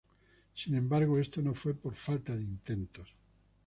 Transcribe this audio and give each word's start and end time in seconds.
Sin 0.55 0.73
embargo, 0.75 1.19
esto 1.19 1.43
no 1.43 1.53
fue 1.53 1.75
por 1.75 1.93
falta 1.93 2.35
de 2.35 2.41
intentos. 2.43 3.07